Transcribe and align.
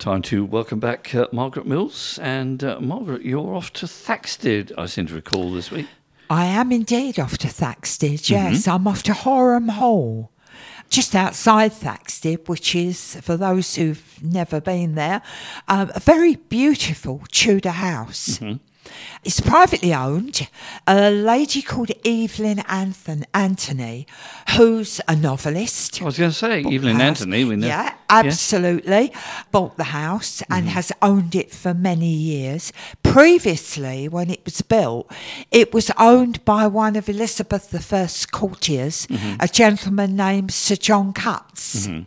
Time 0.00 0.22
to 0.22 0.46
welcome 0.46 0.80
back 0.80 1.14
uh, 1.14 1.26
Margaret 1.30 1.66
Mills. 1.66 2.18
And 2.22 2.64
uh, 2.64 2.80
Margaret, 2.80 3.20
you're 3.20 3.54
off 3.54 3.70
to 3.74 3.86
Thaxted, 3.86 4.72
I 4.78 4.86
seem 4.86 5.06
to 5.08 5.14
recall 5.14 5.52
this 5.52 5.70
week. 5.70 5.88
I 6.30 6.46
am 6.46 6.72
indeed 6.72 7.20
off 7.20 7.36
to 7.36 7.48
Thaxted, 7.48 8.30
yes. 8.30 8.66
I'm 8.66 8.88
off 8.88 9.02
to 9.02 9.12
Horham 9.12 9.68
Hall, 9.68 10.32
just 10.88 11.14
outside 11.14 11.74
Thaxted, 11.74 12.48
which 12.48 12.74
is, 12.74 13.16
for 13.16 13.36
those 13.36 13.74
who've 13.74 14.02
never 14.22 14.58
been 14.58 14.94
there, 14.94 15.20
um, 15.68 15.92
a 15.94 16.00
very 16.00 16.36
beautiful 16.36 17.22
Tudor 17.30 17.68
house. 17.68 18.40
It's 19.24 19.40
privately 19.40 19.92
owned. 19.94 20.48
A 20.86 21.10
lady 21.10 21.62
called 21.62 21.90
Evelyn 22.04 22.58
Anthon- 22.58 23.24
Anthony, 23.34 24.06
who's 24.56 25.00
a 25.06 25.14
novelist. 25.14 26.00
I 26.00 26.04
was 26.04 26.18
going 26.18 26.30
to 26.30 26.36
say, 26.36 26.64
Evelyn. 26.64 27.00
Anthony. 27.00 27.44
We 27.44 27.56
know. 27.56 27.66
Yeah, 27.66 27.94
absolutely. 28.08 29.12
Bought 29.50 29.76
the 29.76 29.84
house 29.84 30.42
and 30.42 30.66
mm-hmm. 30.66 30.74
has 30.74 30.92
owned 31.02 31.34
it 31.34 31.50
for 31.50 31.74
many 31.74 32.12
years. 32.12 32.72
Previously, 33.02 34.08
when 34.08 34.30
it 34.30 34.44
was 34.44 34.62
built, 34.62 35.10
it 35.50 35.74
was 35.74 35.90
owned 35.98 36.44
by 36.44 36.66
one 36.66 36.96
of 36.96 37.08
Elizabeth 37.08 37.74
I's 37.92 38.26
courtiers, 38.26 39.06
mm-hmm. 39.06 39.36
a 39.40 39.48
gentleman 39.48 40.16
named 40.16 40.52
Sir 40.52 40.76
John 40.76 41.12
Cutts. 41.12 41.86
Mm-hmm. 41.86 42.02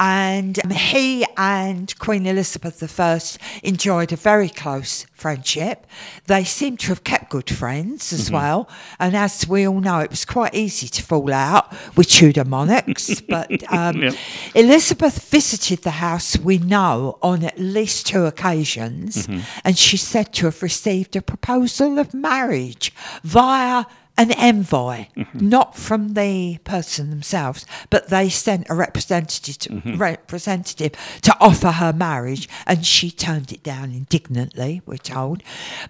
And 0.00 0.58
um, 0.64 0.70
he 0.70 1.26
and 1.36 1.96
Queen 1.98 2.24
Elizabeth 2.26 2.98
I 2.98 3.20
enjoyed 3.62 4.12
a 4.12 4.16
very 4.16 4.48
close 4.48 5.04
friendship. 5.12 5.86
They 6.26 6.42
seem 6.44 6.78
to 6.78 6.86
have 6.88 7.04
kept 7.04 7.28
good 7.28 7.50
friends 7.50 8.10
as 8.10 8.30
well. 8.30 8.66
And 8.98 9.14
as 9.14 9.46
we 9.46 9.68
all 9.68 9.80
know, 9.80 9.98
it 9.98 10.08
was 10.08 10.24
quite 10.24 10.54
easy 10.54 10.88
to 10.88 11.02
fall 11.02 11.30
out 11.30 11.70
with 11.96 12.08
Tudor 12.08 12.46
monarchs. 12.46 13.20
but 13.28 13.50
um, 13.72 14.00
Yep. 14.00 14.14
Elizabeth 14.54 15.28
visited 15.28 15.82
the 15.82 15.90
house, 15.90 16.38
we 16.38 16.56
know, 16.56 17.18
on 17.22 17.44
at 17.44 17.58
least 17.58 18.06
two 18.06 18.24
occasions. 18.24 19.28
And 19.64 19.76
she's 19.76 20.02
said 20.02 20.32
to 20.34 20.46
have 20.46 20.62
received 20.62 21.14
a 21.14 21.20
proposal 21.20 21.98
of 21.98 22.14
marriage 22.14 22.94
via 23.22 23.84
an 24.20 24.32
envoy, 24.32 25.06
not 25.32 25.76
from 25.76 26.12
the 26.12 26.58
person 26.64 27.08
themselves, 27.08 27.64
but 27.88 28.08
they 28.08 28.28
sent 28.28 28.68
a 28.68 28.74
representative 28.74 29.56
to, 29.56 29.68
mm-hmm. 29.70 29.96
representative 29.96 30.92
to 31.22 31.34
offer 31.40 31.70
her 31.70 31.92
marriage, 31.94 32.46
and 32.66 32.84
she 32.84 33.10
turned 33.10 33.50
it 33.50 33.62
down 33.62 33.92
indignantly. 33.92 34.82
We're 34.84 34.98
told, 34.98 35.42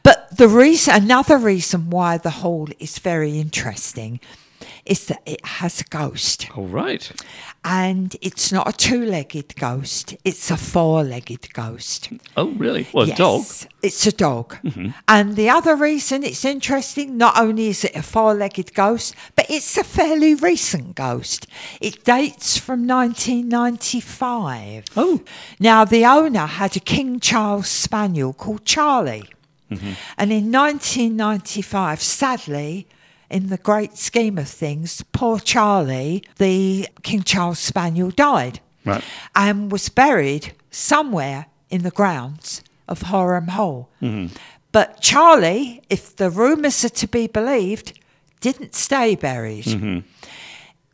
but 0.05 0.29
the 0.37 0.47
reason, 0.47 0.95
another 0.95 1.39
reason 1.39 1.91
why 1.91 2.19
the 2.19 2.31
hall 2.31 2.69
is 2.79 3.01
very 3.01 3.41
interesting, 3.41 4.21
is 4.85 5.07
that 5.07 5.23
it 5.27 5.45
has 5.45 5.81
a 5.81 5.85
ghost, 5.85 6.49
All 6.57 6.67
right. 6.67 7.11
and 7.65 8.17
it's 8.21 8.53
not 8.53 8.69
a 8.69 8.73
two-legged 8.73 9.57
ghost; 9.57 10.15
it's 10.25 10.51
a 10.51 10.57
four-legged 10.57 11.53
ghost. 11.53 12.11
Oh, 12.37 12.51
really? 12.51 12.87
Well, 12.93 13.11
a 13.11 13.15
dog. 13.15 13.45
It's 13.83 14.07
a 14.07 14.13
dog. 14.13 14.57
Mm-hmm. 14.63 14.91
And 15.09 15.37
the 15.37 15.49
other 15.51 15.75
reason 15.77 16.23
it's 16.23 16.45
interesting, 16.45 17.17
not 17.17 17.39
only 17.39 17.69
is 17.69 17.85
it 17.85 17.97
a 17.97 18.03
four 18.03 18.35
legged 18.35 18.75
ghost, 18.75 19.15
but 19.37 19.47
it's 19.49 19.77
a 19.77 19.85
fairly 19.85 20.35
recent 20.35 20.95
ghost. 20.95 21.47
It 21.81 22.05
dates 22.05 22.57
from 22.57 22.87
1995. 22.87 24.85
Oh. 24.97 25.23
Now, 25.59 25.85
the 25.85 26.05
owner 26.05 26.47
had 26.47 26.77
a 26.77 26.81
King 26.81 27.21
Charles 27.21 27.69
Spaniel 27.69 28.33
called 28.33 28.65
Charlie. 28.65 29.29
Mm-hmm. 29.71 29.93
And 30.19 30.33
in 30.33 30.51
1995, 30.53 32.03
sadly, 32.03 32.87
in 33.31 33.49
the 33.49 33.57
great 33.59 33.97
scheme 33.97 34.39
of 34.39 34.49
things, 34.49 35.03
poor 35.13 35.39
Charlie, 35.39 36.23
the 36.39 36.89
King 37.03 37.23
Charles 37.23 37.59
Spaniel, 37.59 38.11
died 38.11 38.61
Right. 38.85 39.05
and 39.37 39.71
was 39.71 39.89
buried 39.89 40.53
somewhere 40.71 41.47
in 41.71 41.83
the 41.83 41.91
grounds 41.91 42.63
of 42.89 43.01
Horham 43.05 43.49
Hall. 43.51 43.89
But 44.73 45.01
Charlie, 45.01 45.83
if 45.89 46.17
the 46.17 46.31
rumours 46.31 46.85
are 46.85 46.89
to 46.91 47.07
be 47.09 47.27
believed, 47.27 47.99
didn't 48.41 48.75
stay 48.75 49.15
buried. 49.15 50.05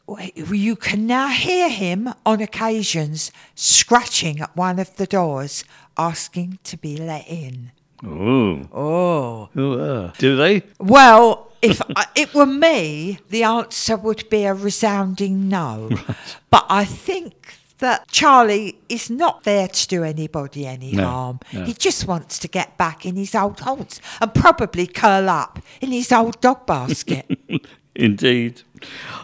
W- 0.08 0.30
You 0.36 0.76
can 0.76 1.06
now 1.06 1.28
hear 1.28 1.68
him 1.68 2.12
on 2.24 2.40
occasions 2.40 3.32
scratching 3.54 4.40
at 4.40 4.54
one 4.56 4.78
of 4.78 4.94
the 4.96 5.06
doors, 5.06 5.64
asking 5.98 6.58
to 6.64 6.76
be 6.76 6.96
let 6.96 7.26
in. 7.28 7.70
Oh. 8.04 8.68
Oh. 8.72 9.48
Oh, 9.56 9.72
uh, 9.72 10.12
do 10.18 10.36
they? 10.36 10.62
Well, 10.78 11.45
if 11.62 11.80
I, 11.96 12.06
it 12.14 12.34
were 12.34 12.46
me, 12.46 13.18
the 13.30 13.42
answer 13.42 13.96
would 13.96 14.28
be 14.28 14.44
a 14.44 14.54
resounding 14.54 15.48
no. 15.48 15.90
But 16.50 16.66
I 16.68 16.84
think 16.84 17.54
that 17.78 18.08
Charlie 18.08 18.78
is 18.88 19.10
not 19.10 19.44
there 19.44 19.68
to 19.68 19.88
do 19.88 20.02
anybody 20.02 20.66
any 20.66 20.92
No, 20.92 21.04
harm. 21.06 21.40
no. 21.52 21.64
He 21.64 21.74
just 21.74 22.06
wants 22.06 22.38
to 22.40 22.48
get 22.48 22.76
back 22.78 23.04
in 23.04 23.16
his 23.16 23.34
old 23.34 23.60
haunts 23.60 24.00
and 24.20 24.32
probably 24.34 24.86
curl 24.86 25.28
up 25.28 25.58
in 25.80 25.90
his 25.92 26.10
old 26.12 26.40
dog 26.40 26.66
basket. 26.66 27.26
Indeed. 27.94 28.62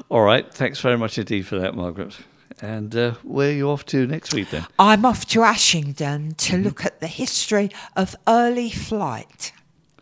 All 0.08 0.22
right. 0.22 0.52
Thanks 0.52 0.80
very 0.80 0.96
much 0.98 1.18
indeed 1.18 1.46
for 1.46 1.58
that, 1.58 1.74
Margaret. 1.74 2.16
And 2.60 2.94
uh, 2.94 3.12
where 3.22 3.50
are 3.50 3.52
you 3.52 3.68
off 3.70 3.84
to 3.86 4.06
next 4.06 4.32
week 4.34 4.50
then? 4.50 4.66
I'm 4.78 5.04
off 5.04 5.26
to 5.28 5.42
Ashington 5.42 6.34
to 6.36 6.56
look 6.56 6.84
at 6.84 7.00
the 7.00 7.06
history 7.06 7.70
of 7.96 8.14
early 8.28 8.70
flight. 8.70 9.52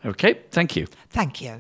Okay. 0.05 0.41
Thank 0.51 0.77
you. 0.77 0.87
Thank 1.11 1.41
you. 1.41 1.59